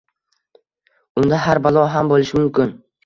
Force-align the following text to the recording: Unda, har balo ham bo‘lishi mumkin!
Unda, 1.23 1.41
har 1.43 1.61
balo 1.67 1.85
ham 1.97 2.11
bo‘lishi 2.13 2.39
mumkin! 2.41 2.73